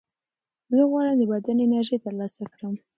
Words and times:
زه 0.73 0.81
غواړم 0.89 1.15
د 1.19 1.23
بدن 1.31 1.57
انرژي 1.65 1.97
ترلاسه 2.05 2.43
کړم. 2.53 2.73